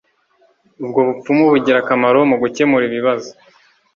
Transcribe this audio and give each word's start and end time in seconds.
ubwo 0.85 0.99
bupfumu 1.07 1.43
bugira 1.51 1.77
akamaro 1.81 2.19
mugukemura 2.29 2.83
ibibazo 2.89 3.31